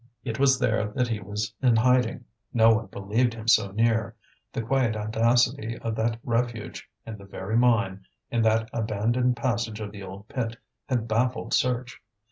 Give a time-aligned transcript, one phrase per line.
[0.23, 4.15] It was there that he was in hiding; no one believed him so near;
[4.51, 9.91] the quiet audacity of that refuge, in the very mine, in that abandoned passage of
[9.91, 10.57] the old pit,
[10.89, 12.01] had baffled search.